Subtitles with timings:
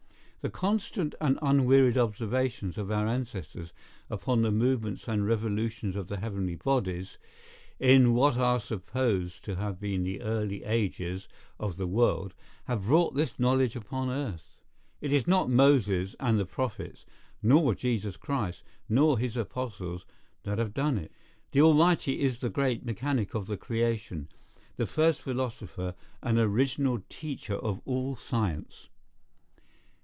[0.43, 3.71] The constant and unwearied observations of our ancestors
[4.09, 7.19] upon the movements and revolutions of the heavenly bodies,
[7.79, 11.27] in what are supposed to have been the early ages
[11.59, 12.33] of the world,
[12.63, 14.57] have brought this knowledge upon earth.
[14.99, 17.05] It is not Moses and the prophets,
[17.43, 20.07] nor Jesus Christ, nor his apostles,
[20.41, 21.11] that have done it.
[21.51, 24.27] The Almighty is the great mechanic of the creation,
[24.75, 25.93] the first philosopher,
[26.23, 28.87] and original teacher of all science.